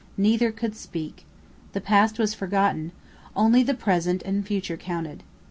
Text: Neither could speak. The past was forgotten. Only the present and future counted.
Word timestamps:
Neither 0.17 0.51
could 0.51 0.75
speak. 0.75 1.27
The 1.73 1.79
past 1.79 2.17
was 2.17 2.33
forgotten. 2.33 2.91
Only 3.35 3.61
the 3.61 3.75
present 3.75 4.23
and 4.23 4.43
future 4.43 4.75
counted. 4.75 5.21